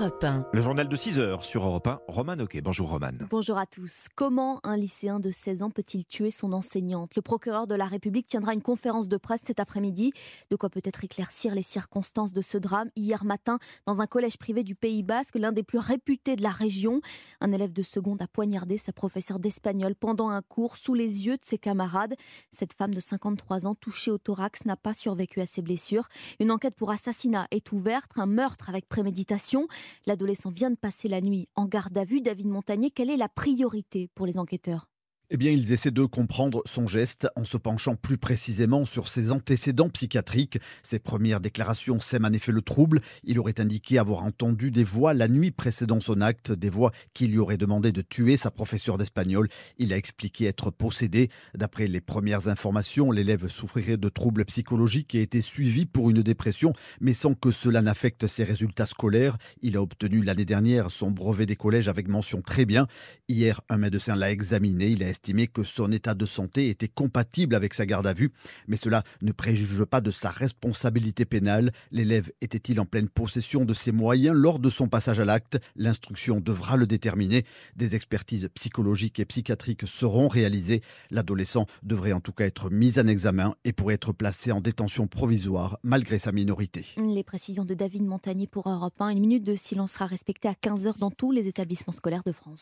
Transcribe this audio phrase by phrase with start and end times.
[0.00, 0.46] Europe 1.
[0.54, 2.62] Le journal de 6 heures sur Europe 1, Roman Oquet.
[2.62, 3.10] Bonjour Roman.
[3.28, 4.06] Bonjour à tous.
[4.14, 7.14] Comment un lycéen de 16 ans peut-il tuer son enseignante?
[7.16, 10.14] Le procureur de la République tiendra une conférence de presse cet après-midi.
[10.50, 12.88] De quoi peut-être éclaircir les circonstances de ce drame.
[12.96, 16.48] Hier matin, dans un collège privé du Pays Basque, l'un des plus réputés de la
[16.48, 17.02] région,
[17.42, 21.36] un élève de seconde a poignardé sa professeure d'espagnol pendant un cours sous les yeux
[21.36, 22.14] de ses camarades.
[22.52, 26.08] Cette femme de 53 ans touchée au thorax n'a pas survécu à ses blessures.
[26.38, 29.68] Une enquête pour assassinat est ouverte, un meurtre avec préméditation.
[30.06, 32.20] L'adolescent vient de passer la nuit en garde à vue.
[32.20, 34.89] David Montagnier, quelle est la priorité pour les enquêteurs?
[35.30, 39.30] Eh bien, ils essaient de comprendre son geste en se penchant plus précisément sur ses
[39.30, 40.58] antécédents psychiatriques.
[40.82, 43.00] Ses premières déclarations sèment en effet le trouble.
[43.22, 47.28] Il aurait indiqué avoir entendu des voix la nuit précédant son acte, des voix qui
[47.28, 49.48] lui auraient demandé de tuer sa professeure d'espagnol.
[49.78, 51.30] Il a expliqué être possédé.
[51.54, 56.72] D'après les premières informations, l'élève souffrirait de troubles psychologiques et été suivi pour une dépression,
[57.00, 59.38] mais sans que cela n'affecte ses résultats scolaires.
[59.62, 62.88] Il a obtenu l'année dernière son brevet des collèges avec mention très bien.
[63.28, 64.88] Hier, un médecin l'a examiné.
[64.88, 68.32] Il a estimé que son état de santé était compatible avec sa garde à vue,
[68.68, 71.72] mais cela ne préjuge pas de sa responsabilité pénale.
[71.90, 75.58] L'élève était-il en pleine possession de ses moyens lors de son passage à l'acte?
[75.76, 77.44] L'instruction devra le déterminer.
[77.76, 80.80] Des expertises psychologiques et psychiatriques seront réalisées.
[81.10, 85.06] L'adolescent devrait en tout cas être mis en examen et pourrait être placé en détention
[85.06, 86.86] provisoire malgré sa minorité.
[86.96, 89.10] Les précisions de David Montagnier pour Europe 1.
[89.10, 92.58] Une minute de silence sera respectée à 15h dans tous les établissements scolaires de France.